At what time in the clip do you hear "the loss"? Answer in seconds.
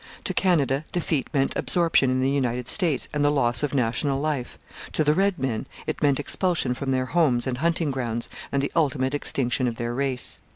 3.23-3.61